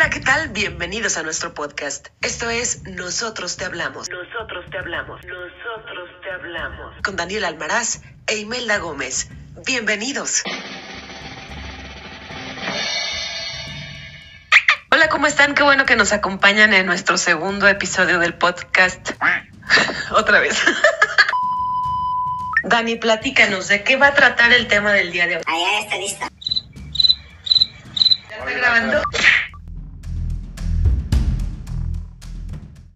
[0.00, 0.48] Hola, ¿qué tal?
[0.48, 2.08] Bienvenidos a nuestro podcast.
[2.22, 4.08] Esto es Nosotros te hablamos.
[4.08, 5.20] Nosotros te hablamos.
[5.26, 6.96] Nosotros te hablamos.
[7.04, 9.28] Con Daniel Almaraz e Imelda Gómez.
[9.66, 10.42] Bienvenidos.
[14.90, 15.54] Hola, ¿cómo están?
[15.54, 19.10] Qué bueno que nos acompañan en nuestro segundo episodio del podcast.
[20.12, 20.64] Otra vez.
[22.64, 25.42] Dani, platícanos, ¿de qué va a tratar el tema del día de hoy?
[25.46, 26.28] Allá está lista.
[28.30, 29.02] ¿Ya está grabando?